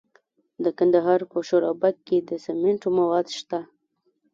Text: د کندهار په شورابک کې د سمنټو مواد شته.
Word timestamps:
د 0.63 0.65
کندهار 0.77 1.19
په 1.31 1.37
شورابک 1.47 1.95
کې 2.07 2.17
د 2.29 2.31
سمنټو 2.45 2.89
مواد 2.99 3.27
شته. 3.37 3.59